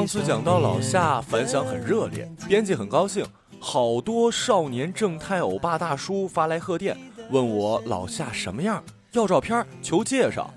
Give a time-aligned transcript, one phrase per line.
[0.00, 3.22] 上次讲到老夏，反响很热烈，编辑很高兴，
[3.58, 6.96] 好多少年正太欧巴大叔发来贺电，
[7.28, 10.50] 问我老夏什么样，要照片，求介绍。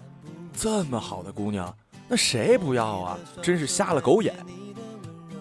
[0.54, 1.76] 这么好的姑娘，
[2.08, 3.20] 那谁不要啊？
[3.42, 4.34] 真是瞎了狗眼。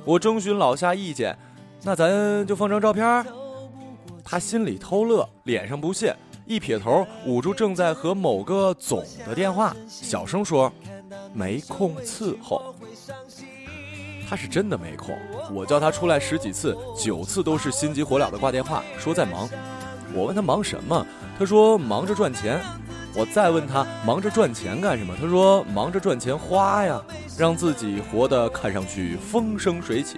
[0.04, 1.38] 我征询老夏意见，
[1.84, 3.24] 那咱就放张照片。
[4.24, 10.72] 他心里偷乐，脸上不屑，一撇头，捂住正在和某个总的电话，小声说
[11.32, 12.74] ：“没空伺候。”
[14.32, 15.14] 他是真的没空。
[15.52, 19.46] 我叫他出来十几次，九次都是心急火燎的挂电话，说在忙。
[20.14, 21.06] 我问他忙什么，
[21.38, 22.58] 他说忙着赚钱。
[23.14, 26.98] 我再问他忙着赚钱干什么，他说忙着赚钱花呀，
[27.36, 30.16] 让自己活得看上去风生水起。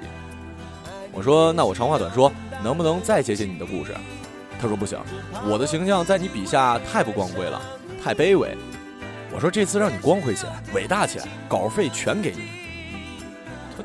[1.11, 2.31] 我说那我长话短说，
[2.62, 3.92] 能不能再写写你的故事？
[4.61, 4.97] 他说不行，
[5.45, 7.61] 我的形象在你笔下太不光辉了，
[8.01, 8.57] 太卑微。
[9.35, 12.64] 我说这次让你光辉起来，伟大起来，稿费全给你。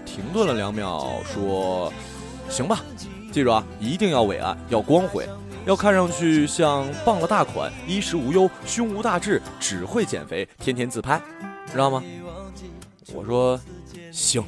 [0.10, 1.94] 停顿了两秒，说
[2.50, 2.80] ：“行吧，
[3.32, 5.24] 记住啊，一定要伟岸，要光辉。”
[5.68, 11.22] 要看上去像傍了大款，衣食无忧，胸无大志，只会减肥，天天自拍，
[11.72, 12.02] 知道吗？
[13.14, 13.60] 我说
[14.12, 14.44] 行。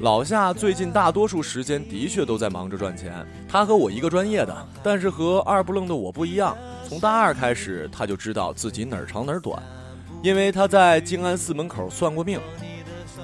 [0.00, 3.26] 老夏最近大多数时间的确都在忙着赚钱。
[3.46, 6.56] 他和我一个专业的，但是和二不愣的我不一样。
[6.88, 9.62] 从大二开始，他就知道自己哪儿长哪儿短，
[10.22, 12.40] 因为他在静安寺门口算过命，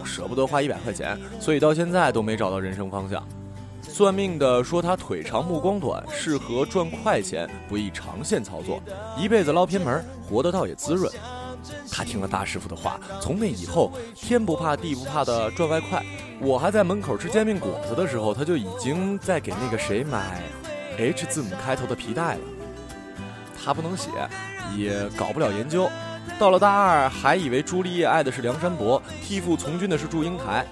[0.04, 3.22] 舍不得花一百块钱，所以到现在都没找到人生方向。
[3.82, 8.80] 算命的说他腿长目光短，适合赚快钱，不宜长线操作，
[9.18, 11.10] 一辈子捞偏门，活得倒也滋润。
[11.90, 16.02] 他听了大师傅的话，从那以后天不怕地不怕的赚外快。
[16.40, 20.42] 我还在门口吃煎饼果子的时候，他就已经在给那个谁买
[20.96, 22.40] H 字母开头的皮带了。
[23.62, 24.08] 他不能写，
[24.76, 25.90] 也搞不了研究。
[26.38, 30.64] 到了大二，还以为朱丽叶爱的是梁山伯，替父从军的是祝英台。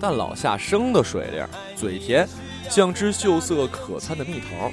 [0.00, 1.46] 但老夏生的水灵，
[1.76, 2.26] 嘴甜，
[2.68, 4.72] 像只秀色可餐的蜜桃。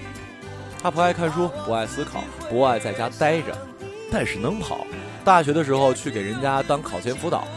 [0.82, 3.56] 他不爱看书，不爱思考，不爱在家待着，
[4.12, 4.88] 但是能跑。
[5.26, 7.48] 大学的时候去给人家当考前辅导，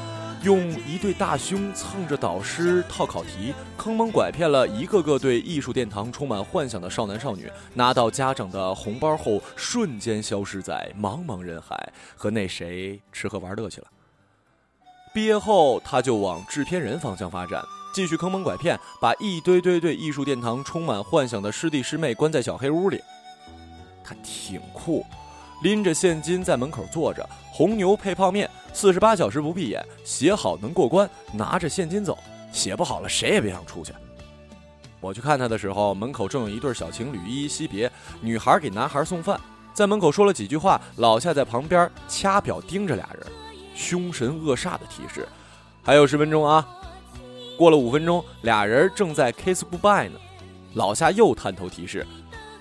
[0.42, 7.50] 用一对大胸蹭着导师套考题，坑蒙拐骗了一个个对艺术殿堂充满幻想的少男少女。
[7.74, 13.86] 拿到家长的红包后，瞬间消失在茫茫人海，和那谁吃喝玩乐去了。
[15.12, 17.62] 毕业后，他就往制片人方向发展，
[17.94, 22.98] 继续坑蒙拐骗，把一堆堆对艺术殿堂充满幻想的师弟师妹关在小黑屋里。
[24.02, 25.04] 他挺酷，
[25.62, 32.16] 拎着现金在门口坐着，红牛配泡面，四十八小时不闭眼，写好能过关，拿着现金走，
[32.52, 33.92] 写不好了谁也别想出去。
[35.00, 39.40] 我去看他的时候，门口正有一对小情侣依依惜别，女孩给男孩送饭，
[39.72, 43.26] 在门口说了几句话，老夏在旁边掐表盯着俩人。
[43.74, 45.26] 凶神恶煞的提示，
[45.82, 46.66] 还有十分钟啊！
[47.56, 50.18] 过了五分钟，俩人正在 kiss goodbye 呢。
[50.74, 52.06] 老夏又探头提示，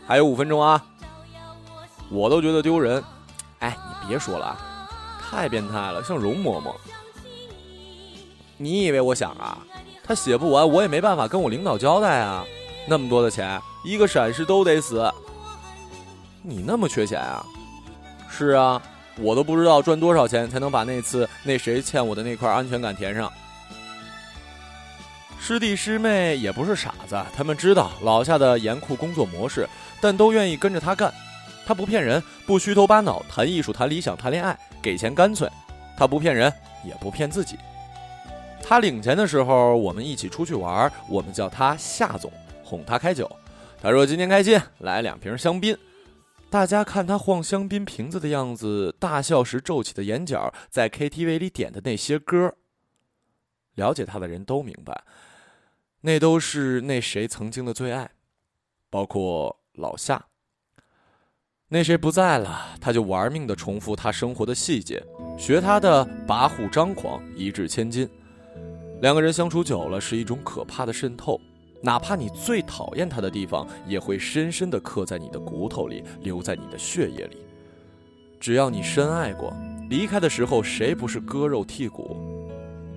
[0.07, 0.85] 还有五分钟啊！
[2.09, 3.03] 我都觉得丢人。
[3.59, 4.57] 哎，你别说了，
[5.21, 6.73] 太变态了，像容嬷嬷。
[8.57, 9.57] 你以为我想啊？
[10.03, 12.43] 他写不完，我也没办法跟我领导交代啊。
[12.87, 15.11] 那么多的钱，一个闪失都得死。
[16.41, 17.45] 你那么缺钱啊？
[18.29, 18.81] 是啊。
[19.21, 23.29] 我都不知道赚多少钱才能把那次那谁欠我的那块安全感填上。
[25.37, 29.67] 师弟师妹也不是傻子，他们知道老夏的严酷工作模式，
[29.99, 31.13] 但都愿意跟着他干。
[31.69, 35.47] 他不骗人，不虚头巴脑，谈艺术，谈理想，谈恋爱，给钱干脆。
[35.95, 36.51] 他不骗人，
[36.83, 37.59] 也不骗自己。
[38.59, 43.31] 他领钱的时候，我们一起出去玩，我们叫他夏总，哄他开酒。
[43.79, 45.77] 他说今天开心，来两瓶香槟。
[46.49, 52.51] 大家看他晃香槟瓶子的样子，大笑时皱起的眼角，在 KTV 里点的那些歌。
[53.75, 55.03] 了解他的人都明白，
[56.01, 58.09] 那都是那谁曾经的最爱，
[58.89, 60.28] 包括老夏。
[61.71, 65.03] 那谁不在了，他就玩命的重复他生活的细节，
[65.37, 68.09] 学他的跋扈张狂，一掷千金。
[69.01, 71.39] 两个人相处久了，是一种可怕的渗透。
[71.79, 77.37] 哪怕你最讨厌他的地方，也会深深地刻在你的骨头里，留在你的血液里。
[78.39, 79.53] 只要你深爱过，
[79.91, 82.17] 离开的时候谁不是割肉剔骨？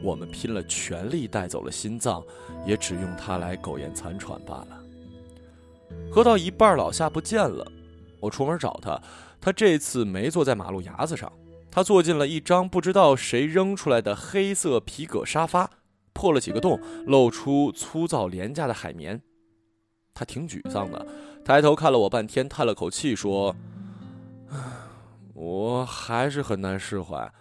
[0.03, 2.25] 我们拼了全力带走了心脏，
[2.67, 4.83] 也只用它来苟延残喘罢了。
[6.11, 7.71] 喝到一半，老夏不见了，
[8.23, 8.99] 我出门找他，
[9.41, 11.31] 他这次没坐在马路牙子上，
[11.71, 15.69] 他坐进了一张不知道谁扔出来的黑色皮革沙发。
[16.15, 19.21] 破了几个洞，露出粗糙廉价的海绵。
[20.15, 21.07] 他挺沮丧的，
[21.43, 23.57] 抬头看了我半天，叹了口气说
[25.33, 27.33] ：“我还是很难释怀。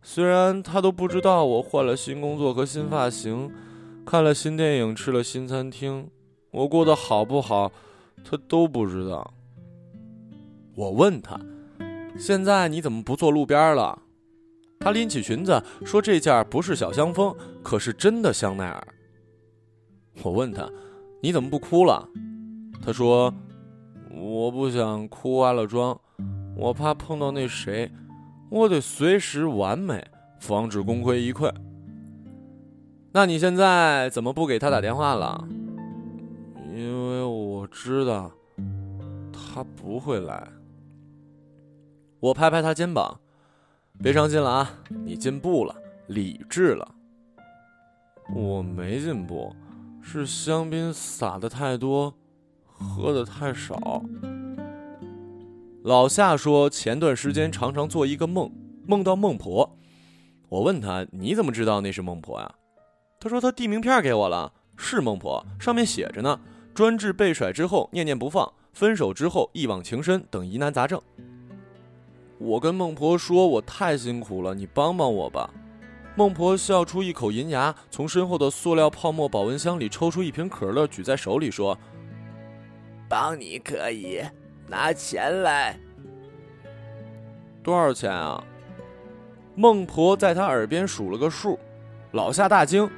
[0.00, 3.52] 虽然他都不知道我换了新工作和新发型，
[4.06, 6.08] 看了新电影，吃了新餐厅，
[6.52, 7.72] 我过得好不好，
[8.22, 9.33] 他都不知道。
[10.74, 11.38] 我问他
[12.18, 14.00] ：“现在你怎么不坐路边了？”
[14.80, 18.86] 他拎起裙子说：“这件不是小香风，可是真的香奈儿。”
[20.22, 20.68] 我问他
[21.22, 22.08] ：“你怎么不哭了？”
[22.84, 23.32] 他说
[24.10, 25.98] ：“我不想哭花了妆，
[26.56, 27.90] 我怕碰到那谁，
[28.50, 30.06] 我得随时完美，
[30.40, 31.50] 防止功亏一篑。”
[33.12, 35.46] 那你现在怎么不给他打电话了？
[36.74, 38.30] 因为我知道
[39.32, 40.46] 他不会来。
[42.24, 43.20] 我拍拍他肩膀，
[44.02, 45.76] 别伤心了啊，你进步了，
[46.06, 46.94] 理智了。
[48.34, 49.54] 我没进步。
[50.00, 52.14] 是香槟撒的太多，
[52.64, 54.02] 喝的太少。
[55.82, 58.50] 老夏说，前段时间常常做一个梦，
[58.86, 59.76] 梦到孟婆。
[60.48, 62.54] 我问他，你怎么知道那是孟婆呀？
[63.20, 66.40] 他说他递名片给我了，是孟婆，上面写着呢：
[66.72, 70.98] 专治被甩之后念念不放，分手之后一往情深等疑难杂症。
[72.44, 75.48] 我跟孟婆说，我太辛苦了，你帮帮我吧。
[76.14, 81.76] 孟婆笑出一口银牙，从身后的塑料泡沫保温箱里抽出一瓶可乐，举在手里说
[83.08, 84.20] ：“帮你可以，
[84.68, 85.80] 拿钱来。
[87.62, 88.44] 多少钱啊？”
[89.56, 91.58] 孟婆在他耳边数了个数，
[92.12, 92.88] 老夏大惊：“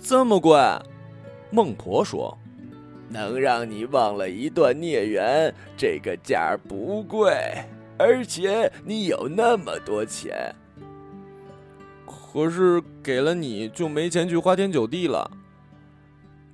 [0.00, 0.58] 这么贵？”
[1.52, 2.36] 孟婆说
[3.10, 7.30] ：“能让你忘了一段孽缘，这个价不贵，
[8.00, 10.54] 而且你有那么多钱。”
[12.32, 15.30] 可是给了你就没钱去花天酒地了。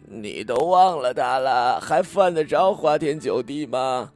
[0.09, 4.13] 你都忘了他了，还犯得着花天酒地吗？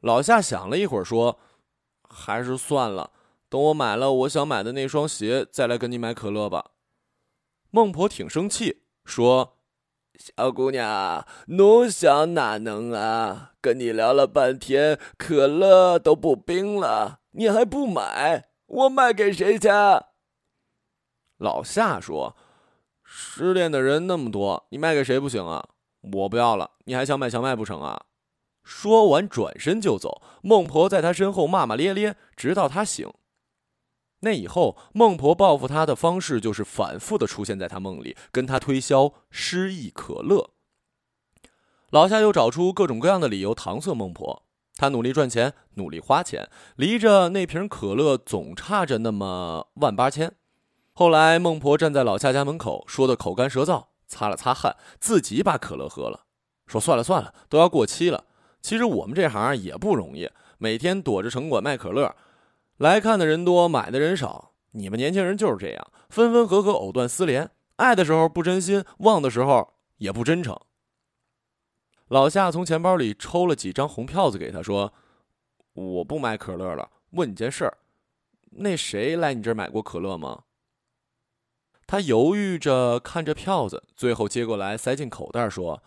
[0.00, 1.38] 老夏想了一会儿，说
[2.08, 3.10] ：“还是算了，
[3.48, 6.72] 等我买了我想买的那双鞋，再来跟你买可乐吧。”
[7.70, 9.55] 孟婆挺生气，说
[10.18, 13.52] ：“小姑娘，奴想哪能啊？
[13.60, 18.48] 跟你聊了半天，可乐都不冰了，你还不买？
[18.66, 19.68] 我卖给谁去？”
[21.38, 22.36] 老夏说
[23.04, 25.68] ：“失恋的人那么多，你卖给谁不行啊？
[26.12, 28.04] 我不要了，你还想买想卖不成啊？”
[28.64, 30.22] 说完转身就走。
[30.42, 33.08] 孟婆在他身后骂骂咧咧，直到他醒。
[34.20, 40.50] 那以后，孟婆报复他的方式就是反复的出现在他梦里，跟他推销失忆可乐。
[41.90, 44.42] 老夏又找出各种各样的理由搪塞孟婆。
[44.78, 50.34] 他努力赚钱，努力花钱，离着那瓶可乐总差着那么万八千。
[50.92, 56.26] 后来，孟婆站在老夏家门口，说的口干舌燥，擦了擦汗，自己把可乐喝了，
[56.66, 58.24] 说：“算了算了，都要过期了。
[58.60, 60.28] 其实我们这行也不容易，
[60.58, 62.14] 每天躲着城管卖可乐，
[62.78, 64.52] 来看的人多，买的人少。
[64.72, 70.58] 你们年轻人就是这样，分分合合，藕断丝连，爱的时候不真心，忘的时候也不真诚。”
[72.08, 74.92] 老夏从钱包里抽了几张红票子给他，说
[75.72, 76.90] ：“我不买可乐了。
[77.12, 77.78] 问你件事儿，
[78.50, 80.44] 那谁来你这儿买过可乐吗？”
[81.88, 85.82] 他犹豫着看着票子，最后接过来塞进口袋，说：“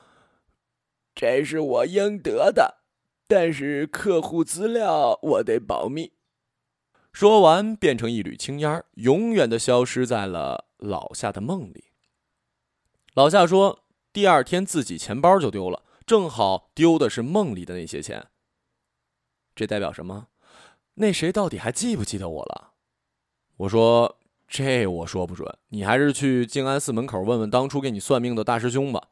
[1.14, 2.80] 这是我应得的，
[3.28, 6.14] 但是客户资料我得保密。”
[7.20, 11.92] 说完，变成一缕青烟，永远的消失在了老夏的梦里。
[13.14, 13.84] 老夏说
[14.14, 18.28] ：“第二天自己钱包就丢了，正好丢的是梦里的那些钱。
[19.54, 20.28] 这代表什么？
[20.94, 22.72] 那谁到底还记不记得我了？”
[23.58, 24.18] 我说。
[24.48, 29.10] 这我说不准，你还是去静安寺门口问问当初给你算命的大师兄吧。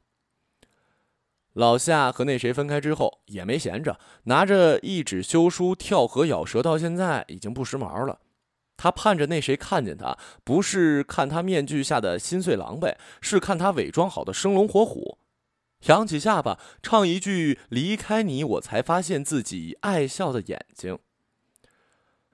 [1.57, 8.19] 老夏和那谁分开之后也没闲着，拿着一纸休书跳河咬舌，到现在已经不时髦了。
[8.77, 15.17] 他盼着那谁看见他，不是看他面具下的心碎狼狈，是看他伪装好的生龙活虎。
[15.87, 20.99] 扬起下巴，唱一句“离开你，我才发现自己爱笑的眼睛”。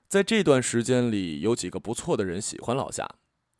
[0.09, 3.09] 在这段时间里，有几个不错的人喜欢老夏，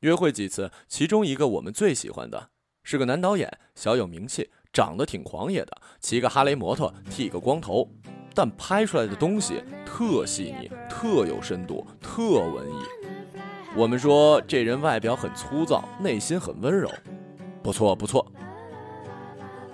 [0.02, 0.72] 约会几次。
[0.90, 2.50] 其中一个我们最喜欢的
[2.84, 7.88] 是个男导演，小有名气，长得挺狂野的，骑个哈雷摩托，剃个光头，
[8.34, 12.84] 但拍出来的东西特细腻，特有深度，特文艺。
[13.76, 16.90] 我们说这人外表很粗糙，内心很温柔，
[17.62, 18.26] 不错不错。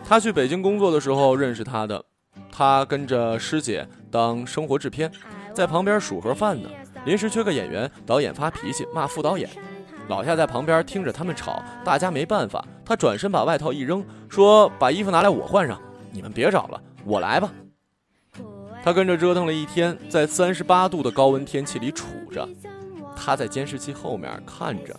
[0.03, 2.03] 他去北京工作的时候认识他的，
[2.51, 5.10] 他跟着师姐当生活制片。
[5.53, 6.70] 在旁边数盒饭呢，
[7.06, 9.50] 临时缺个演员，导演发脾气骂副导演，
[10.10, 15.80] 老夏在旁边听着他们吵，大家没办法，他转身把外套一扔，说：“把衣服拿来，我换上，
[16.12, 17.51] 你们别找了，我来吧。”
[18.84, 22.50] 他跟着折腾了一天，在三十八度的高温天气里杵着。
[23.16, 24.96] 他在监视器后面看着，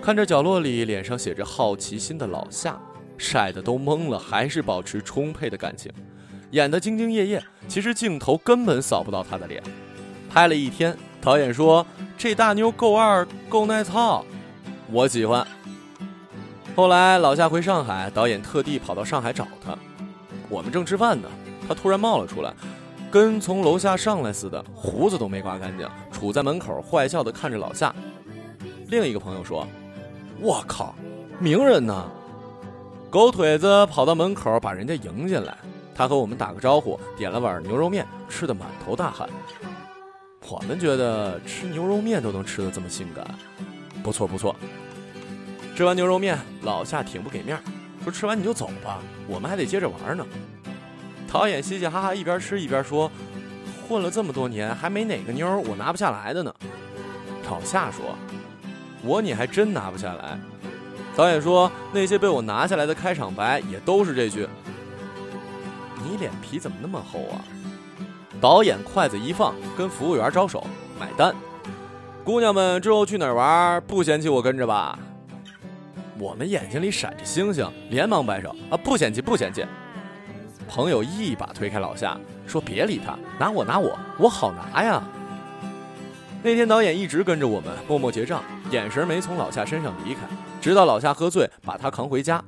[0.00, 2.78] 看着角落里脸上写着好奇心的老夏，
[3.16, 5.90] 晒得都懵了，还是保持充沛的感情，
[6.52, 7.42] 演得兢兢业业。
[7.66, 9.60] 其实镜头根本扫不到他的脸。
[10.30, 14.24] 拍了一天，导演说这大妞够二，够耐操，
[14.90, 15.46] 我喜欢。
[16.76, 19.76] 后来老夏回上海，导演特地跑到上海找他，
[20.48, 21.28] 我们正吃饭呢，
[21.66, 22.52] 他突然冒了出来。
[23.10, 27.94] 跟从楼下上来似的，胡子都没刮干净，杵在门口坏笑的看着老夏。
[28.88, 29.66] 另一个朋友说
[30.38, 30.94] ：“我靠，
[31.38, 32.06] 名人呢！”
[33.08, 35.56] 狗腿子跑到门口把人家迎进来，
[35.94, 39.26] 他和我们打个招呼，点了碗牛肉面，吃的满头大汗。
[40.50, 43.26] 我们觉得吃牛肉面都能吃的这么性感，
[44.02, 44.56] 不错不错。
[45.76, 47.60] 吃完牛肉面，老夏挺不给面，
[48.02, 50.26] 说：“吃完你就走吧，我们还得接着玩呢。”
[51.30, 53.10] 导演嘻嘻哈哈，一边吃一边说
[53.86, 56.52] ：“混了这么多年，还没哪个妞我拿不下来的呢。”
[57.50, 58.16] 老夏说
[59.04, 60.38] ：“我你还真拿不下来。”
[61.14, 64.48] 导演说：“那些被我拿下来的开场白也都是这句。”
[66.02, 67.44] 你脸皮怎么那么厚啊？
[68.40, 70.64] 导演筷子一放，跟服务员招手
[70.98, 71.34] 买单。
[72.24, 73.82] 姑娘们之后去哪儿玩？
[73.82, 74.98] 不嫌弃我跟着吧？
[76.18, 79.64] 我们眼睛里闪着星星，连忙摆手啊，不嫌弃，不嫌弃。
[80.68, 85.02] 朋友一把推开老夏，说：“别理他，拿我拿我，我好拿呀。”
[86.42, 90.20] 那天导演一直跟着我们，默默结账，眼神没从老夏身上离开，
[90.60, 92.44] 直到老夏喝醉，把他扛回家。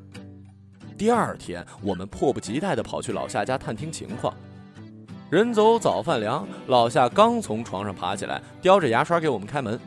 [0.99, 4.33] 第二天，我们迫不及待地跑去老夏家探听情况。
[5.31, 9.79] 人走早饭凉，老夏刚从床上爬起来，叼着牙刷给我们开门。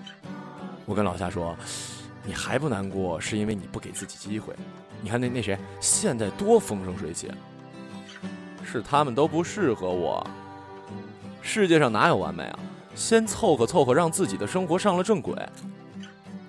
[0.86, 1.54] 我跟老夏说
[2.24, 4.56] ：“你还不难过，是因为你不给自己机会。
[5.02, 7.30] 你看那那谁，现在多风生水起。”
[8.64, 10.26] 是他们都不适合我。
[11.42, 12.60] 世界上哪有完美啊？
[12.96, 15.36] 先凑合凑合，让自己的生活上了正轨。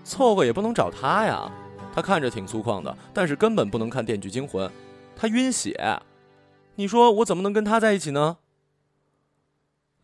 [0.04, 1.50] 凑合也不能找他呀，
[1.92, 4.68] 他看着挺粗犷的，但是根本不能看《电锯惊魂》，
[5.16, 6.00] 他晕血。
[6.76, 8.36] 你说我怎么能跟他在一起呢？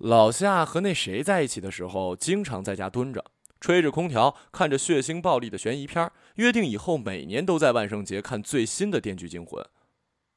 [0.00, 3.22] 老夏和那谁在一起的时候，经常在家蹲着，
[3.60, 9.62] 吹着空调，看着血腥暴力的悬疑片，约定以后每年都在万圣节看最新的《电锯惊魂》。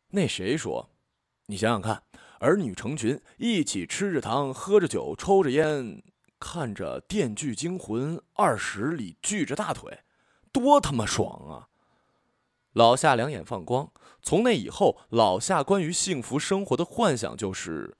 [0.09, 0.89] 那谁说？
[1.45, 2.03] 你想想看，
[2.39, 6.03] 儿女成群，一起吃着糖，喝着酒，抽着烟，
[6.41, 9.99] 看着《电锯惊魂》二十里锯着大腿，
[10.51, 11.69] 多他妈爽啊！
[12.73, 13.89] 老夏两眼放光。
[14.21, 17.95] 从那以后，老夏关于幸福生活的幻想就是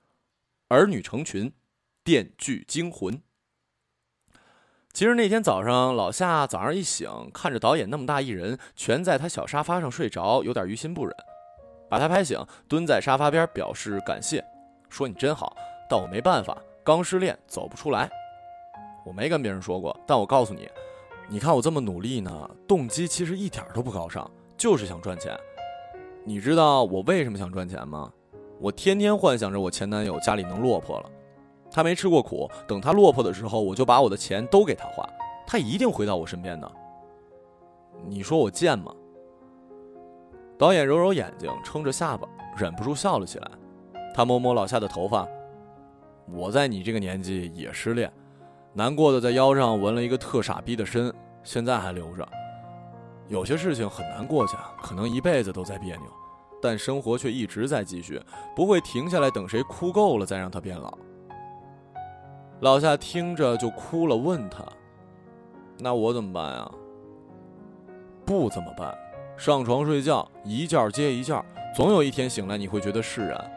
[0.68, 1.50] 儿女成群，
[2.02, 3.14] 《电锯惊魂》。
[4.94, 11.14] 其实那天早上，老夏早上一醒，看着导演那么大一人全在他小沙发上睡着，有点于心不忍。
[11.90, 14.42] 把他拍醒，蹲在沙发边表示感谢，
[14.88, 15.54] 说：“你真好，
[15.88, 18.10] 但我没办法，刚失恋走不出来。
[19.04, 20.68] 我没跟别人说过，但我告诉你，
[21.28, 25.38] 你看我这么努力呢，动机其实一点都不高尚，就是想赚钱。
[26.24, 28.10] 你知道我为什么想赚钱吗？
[28.60, 31.10] 我天天幻想着我前男友家里能落魄了，
[31.70, 35.08] 他没吃过苦，等他落魄的时候，我就把我的钱都给他花，
[35.46, 36.70] 他一定回到我身边的。
[38.06, 38.94] 你说我贱吗？”
[40.56, 43.50] 导演揉揉眼睛，撑着下巴，忍不住笑了起来。
[44.14, 45.26] 他摸摸老夏的头发
[46.32, 48.10] ：“我在你这个年纪也失恋，
[48.72, 52.26] 难过的在腰上纹了一个特傻逼的身，现在还留着。
[53.26, 56.04] 有些事情很难过去，可能一辈子都在别扭，
[56.64, 58.18] 但生活却一直在继续，
[58.56, 60.96] 不会停下来等谁哭够了再让他变老。”
[62.60, 64.64] 老夏听着就哭了，问他
[65.78, 66.70] ：“那我怎么办呀
[68.24, 68.96] ？”“不怎么办。”
[69.36, 71.44] 上床睡觉，一觉接一觉，
[71.76, 73.50] 总有一天醒来你会觉得释然。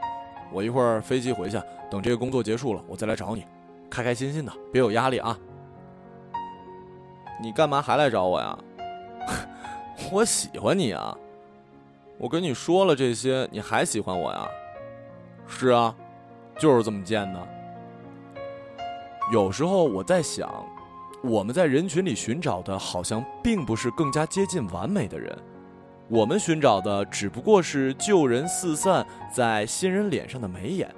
[0.51, 1.57] 我一会儿飞机回去，
[1.89, 3.45] 等这个工作结束了，我再来找你，
[3.89, 5.37] 开开心心的，别有压力啊。
[7.41, 8.57] 你干嘛还来找我呀？
[10.11, 11.17] 我喜欢你啊！
[12.19, 14.47] 我跟你说了这些，你还喜欢我呀？
[15.47, 15.95] 是啊，
[16.57, 17.47] 就是这么贱的。
[19.31, 20.65] 有时候我在想，
[21.21, 25.37] 我们在人群里寻找的，好像并不是更加接近完美的人。
[26.07, 30.89] 我们寻找的只不过是旧人四散在新人脸上的眉眼，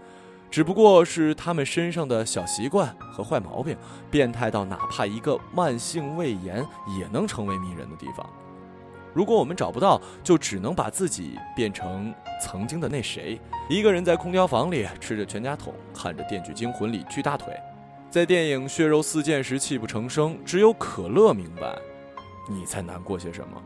[0.50, 3.76] 只不过是他们身上的小习惯和坏毛病，
[4.10, 6.66] 变态到哪怕一个慢性胃炎
[6.98, 8.26] 也能成为迷人的地方。
[9.14, 13.40] 如果我们找不到，就只能把自己变成曾经的那谁，
[13.70, 17.54] 一个人在空调房里吃着全家桶，看着《电锯惊魂》里锯大腿，
[18.10, 20.38] 在电影血肉四溅时泣不成声。
[20.46, 21.76] 只有可乐明白，
[22.50, 23.62] 你在难过些什么。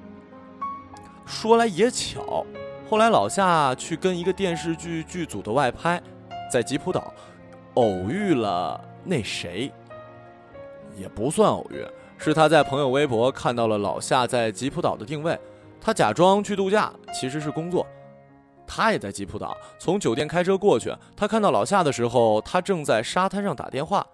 [1.25, 2.45] 说来也巧，
[2.89, 6.01] 后来老夏去跟一个电视剧剧组的外拍，
[6.51, 7.13] 在吉普岛，
[7.75, 9.71] 偶遇了那谁，
[10.97, 11.85] 也不算偶遇，
[12.23, 15.37] 是他在朋友微博看到了老夏在吉普岛的定位，
[15.81, 17.85] 他假装去度假，其实是工作。
[18.65, 20.95] 他也在吉普岛，从酒店开车过去。
[21.17, 24.07] 他看到老夏的时候，他正在沙滩上打电话。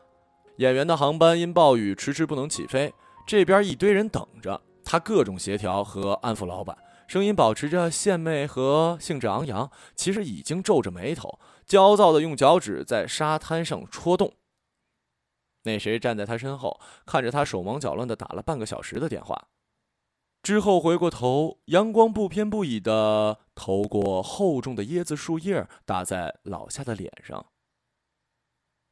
[0.58, 2.92] 演员的航班因暴雨迟迟不能起飞，
[3.28, 6.76] 这边一堆人等着他，各种协调和安抚老板，
[7.06, 11.38] 声音保持着献媚和兴致昂扬，其实已经皱着眉头，
[11.68, 14.34] 焦躁地用脚趾在沙滩上戳动。
[15.64, 19.48] 那谁站在他身后，看着他手忙脚乱的打了半个小时的电话。
[20.42, 27.46] 之后回过头，阳光不偏不倚的透过厚重的椰子树叶，打在老夏的脸上。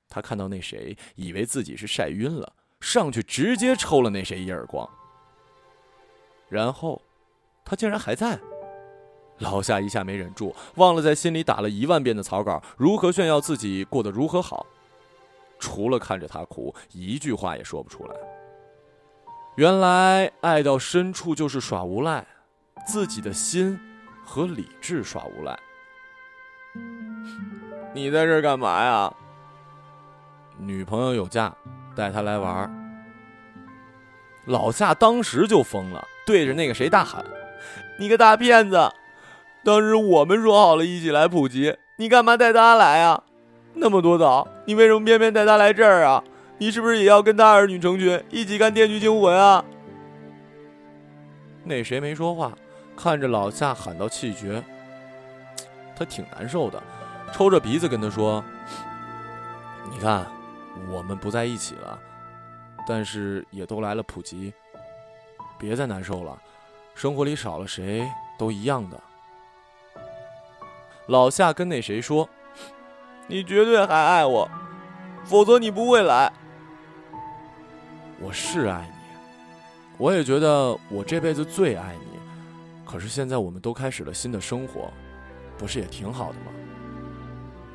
[0.09, 4.88] 他看到那谁，以为自己是晒晕了，上去直接抽了那谁一耳光。
[6.50, 7.01] 然后，
[7.63, 8.39] 他竟然还在。
[9.39, 14.65] 老夏一下没忍住，忘了在心里打了一万遍的草稿，如何炫耀自己过得如何好，
[15.59, 18.15] 除了看着他哭，一句话也说不出来。
[19.55, 22.25] 原来爱到深处就是耍无赖，
[22.85, 23.79] 自己的心
[24.23, 25.57] 和理智耍无赖。
[27.93, 29.11] 你在这干嘛呀？
[30.59, 31.55] 女朋友有假，
[31.95, 32.71] 带她来玩。
[34.45, 37.25] 老夏当时就疯了，对着那个谁大喊
[37.99, 38.91] ：“你个大骗子！
[39.63, 43.23] 当时我们说好了一起来普吉，你干嘛带她来啊？
[43.79, 46.24] 那么多岛，你为什么偏偏带他来这儿啊？”
[46.60, 49.63] 你是不是也要跟他儿女成群，一起看《电锯惊魂》啊？
[51.63, 52.51] 那谁没说话，
[52.96, 54.63] 看着老夏喊到气绝，
[55.96, 56.81] 他挺难受的，
[57.31, 58.43] 抽着鼻子跟他说
[59.91, 60.25] ：“你看，
[60.89, 62.00] 我们不在一起了，
[62.88, 64.51] 但是也都来了普吉，
[65.60, 66.36] 别再难受了，
[66.96, 68.04] 生活里少了谁
[68.39, 68.99] 都一样的。”
[71.06, 72.28] 老夏跟那谁说
[73.27, 74.49] ：“你绝对还爱我，
[75.25, 76.31] 否则你不会来。”
[78.19, 79.17] 我是爱你，
[79.97, 82.17] 我也觉得我这辈子最爱你。
[82.85, 84.89] 可是现在我们都开始了新的生活，
[85.57, 86.51] 不是也挺好的吗？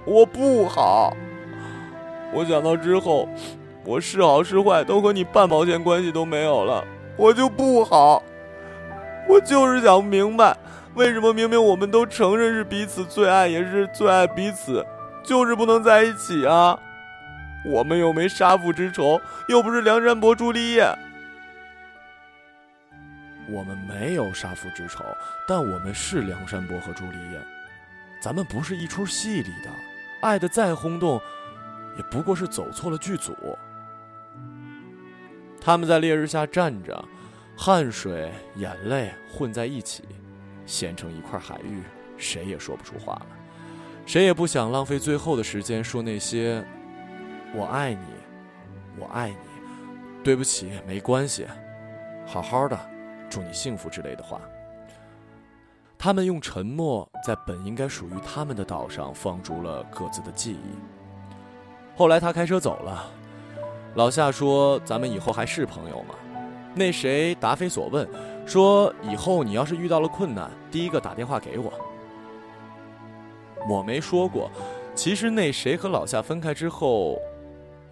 [0.07, 1.15] 我不好，
[2.33, 3.29] 我想到之后，
[3.85, 6.83] 我是好是坏都和你半毛钱关系都没有了，
[7.17, 8.23] 我就不好。
[9.29, 10.57] 我就是想不明白，
[10.95, 14.85] 为什么明明我们都承认是彼此最爱，也是最爱彼此，
[15.23, 16.79] 就是不能在一起啊？
[17.65, 20.85] 我们又没杀父之仇，又不是梁山伯朱丽叶。
[23.49, 25.05] 我们没有杀父之仇，
[25.47, 27.39] 但我们是梁山伯和朱丽叶。
[28.21, 29.71] 咱们不是一出戏里的，
[30.23, 31.21] 爱的再轰动，
[31.97, 33.37] 也不过是走错了剧组。
[35.61, 37.05] 他们在烈日下站着，
[37.57, 40.05] 汗水、眼泪混在一起，
[40.67, 41.83] 咸成一块海域，
[42.17, 43.37] 谁也说不出话来，
[44.05, 46.65] 谁也不想浪费最后的时间说那些。
[47.55, 48.07] 我爱你，
[48.99, 49.37] 我爱你，
[50.25, 51.47] 对不起，没关系，
[52.27, 52.79] 好好的，
[53.29, 54.41] 祝你幸福之类的话。
[55.99, 60.79] 他们用沉默在本应该属于他们的岛上放逐了各自的记忆。
[61.95, 63.05] 后来他开车走了，
[63.97, 66.15] 老夏说：“咱们以后还是朋友吗？”
[66.75, 68.09] 那谁答非所问，
[68.47, 71.71] 说：“以后你要是遇到了困难，第一个打电话给我。”
[73.69, 74.51] 我没说过，
[74.95, 77.19] 其实那谁和老夏分开之后。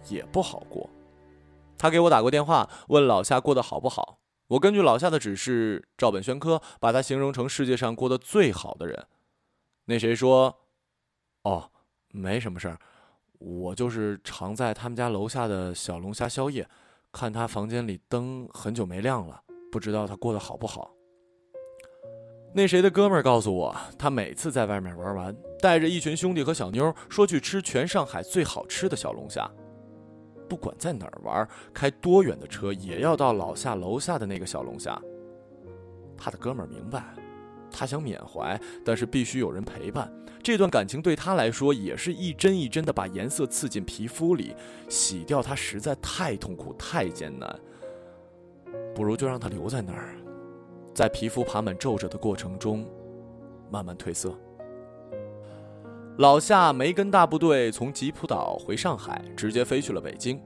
[0.09, 0.89] 也不好过，
[1.77, 4.17] 他给我打过电话，问老夏过得好不好。
[4.47, 9.05] 我根据老夏的指示，照本宣科，把他形容成世界上过得最好的人。
[9.85, 10.57] 那谁说
[11.45, 11.69] ：“哦，
[12.09, 12.79] 没什么事儿，
[13.37, 16.67] 我就是常在他们家楼下的小龙虾宵夜，
[17.11, 19.39] 看他房间里灯很久没亮了，
[19.71, 20.91] 不知道他过得好不好。”
[22.53, 29.49] 那谁的哥们儿告诉我，他每次在外面玩完，带着一群兄弟和小妞，说去吃全上海最好吃的小龙虾。
[30.49, 35.01] 不管在哪儿玩，开多远的车，也要到老夏楼下的那个小龙虾。
[36.17, 37.05] 他的哥们儿明白，
[37.71, 40.11] 他想缅怀，但是必须有人陪伴。
[40.43, 44.53] 这段感情对他来说，也是一针一针的把颜色刺进皮肤里，
[44.89, 47.59] 洗掉它实在太痛苦、太艰难。
[48.93, 50.15] 不如就让他留在那儿，
[50.93, 52.85] 在皮肤爬满皱褶的过程中，
[53.69, 54.33] 慢慢褪色。
[56.17, 60.39] 老夏没跟大部队从吉普岛回上海，直接飞去了北京。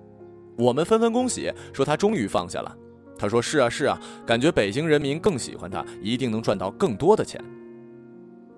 [0.58, 2.78] 我们纷纷恭喜，说他终于放下了。
[3.18, 7.44] 他说：“是啊，是啊，感觉北京人民更喜欢他，一定能赚到更多的钱。”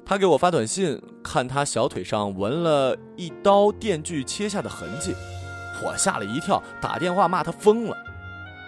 [0.05, 5.13] 他给我发短信，看他小腿上纹了一刀电锯切下的痕迹，
[5.83, 7.95] 我吓了一跳，打电话骂他疯了。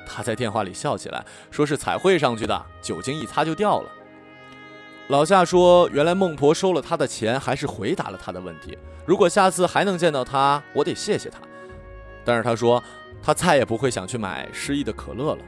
[0.09, 3.89] 他在电话里笑起来，说是彩绘上去的，酒精一擦就掉了。
[5.07, 8.77] 老夏说：“原来孟婆收了他的钱，还是回答了他的问题。
[9.05, 11.39] 如果下次还能见到他，我得谢谢他。
[12.23, 12.83] 但是他说，
[13.23, 15.43] 他再也不会想去买失忆的可乐了。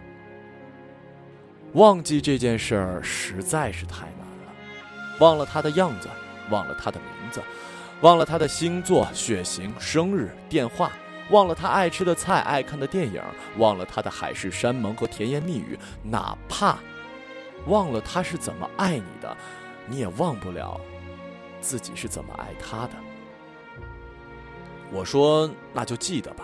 [1.74, 4.54] 忘记这件事儿实在是太难了，
[5.19, 6.10] 忘了他的样子，
[6.50, 7.39] 忘了他的名字，
[8.02, 10.91] 忘了他的星座、血型、生日、电话，
[11.32, 13.22] 忘了他爱吃的菜、爱看的电影，
[13.58, 16.78] 忘了他的海誓山盟和甜言蜜语，哪怕……”
[17.67, 19.38] 忘了他是怎么爱你的，
[19.86, 20.82] 你也忘不了
[21.60, 22.94] 自己是怎么爱他的。
[24.91, 26.44] 我说，那就记得吧。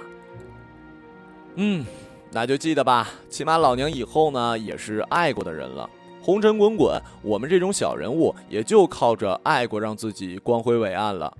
[1.56, 1.84] 嗯，
[2.32, 3.10] 那就记得吧。
[3.30, 5.90] 起码老娘以后呢，也是爱过的人了。
[6.22, 11.36] 红尘滚滚，我们这种小人物也就靠着爱过，让自己光辉伟岸了。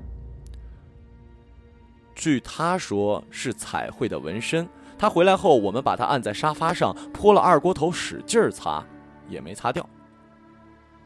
[2.18, 4.68] 据他说，是彩绘的纹身。
[4.98, 8.84] 他回来后，我们把他按在沙发上，泼了二锅头，使劲擦。
[9.30, 9.88] 也没擦掉。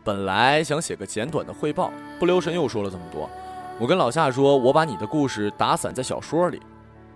[0.03, 3.27] 本来想写个简短的汇报，不留神又说了这么多。
[3.79, 6.61] 我跟老夏说：“我把你的故事打散在小说里，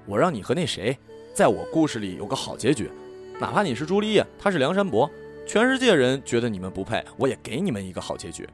[0.07, 0.97] 我让你和那谁，
[1.31, 2.91] 在我故事里有个好结局。
[3.39, 5.07] 哪怕你是朱丽叶，他是梁山伯，
[5.45, 8.49] 全世界人觉得你们不配，我也给你们一个好结局。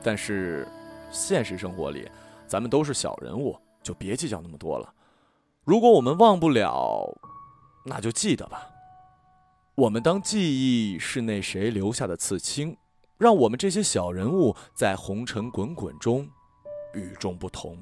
[0.00, 0.68] 但是，
[1.10, 2.08] 现实生活里，
[2.46, 4.92] 咱们都是小人物，就别计较那么多了。
[5.62, 7.16] 如果我们忘不了，
[7.84, 8.70] 那就记得吧。”
[9.76, 12.76] 我们当记忆是那谁留下的刺青，
[13.18, 16.28] 让我们这些小人物在红尘滚滚中
[16.94, 17.76] 与众不同。